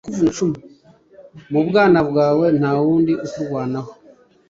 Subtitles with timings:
[1.51, 3.91] mu bwana bwawe nta wundi ukurwanaho